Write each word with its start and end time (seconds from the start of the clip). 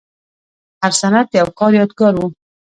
هر 0.81 0.91
سند 1.01 1.25
د 1.29 1.33
یو 1.41 1.49
کار 1.59 1.71
یادګار 1.79 2.13
و. 2.17 2.21